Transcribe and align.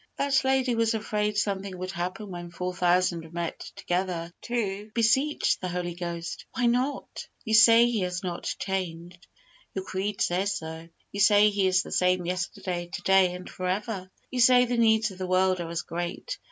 That 0.15 0.43
lady 0.43 0.73
was 0.73 0.95
afraid 0.95 1.37
something 1.37 1.77
would 1.77 1.91
happen 1.91 2.31
when 2.31 2.49
4,000 2.49 3.31
met 3.33 3.59
together 3.75 4.33
to 4.45 4.89
beseech 4.95 5.59
the 5.59 5.67
Holy 5.67 5.93
Ghost! 5.93 6.43
Why 6.55 6.65
not? 6.65 7.27
You 7.45 7.53
say 7.53 7.85
He 7.85 7.99
has 7.99 8.23
not 8.23 8.55
changed. 8.57 9.27
Your 9.75 9.85
creed 9.85 10.19
says 10.19 10.57
so. 10.57 10.89
You 11.11 11.19
say 11.19 11.51
He 11.51 11.67
is 11.67 11.83
the 11.83 11.91
same 11.91 12.25
yesterday, 12.25 12.89
to 12.91 13.01
day 13.03 13.35
and 13.35 13.47
forever. 13.47 14.09
You 14.31 14.39
say 14.39 14.65
the 14.65 14.75
needs 14.77 15.11
of 15.11 15.19
the 15.19 15.27
world 15.27 15.59
are 15.59 15.69
as 15.69 15.83
great. 15.83 16.39